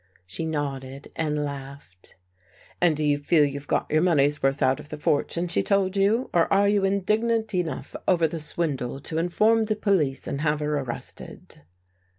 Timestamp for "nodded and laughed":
0.47-2.15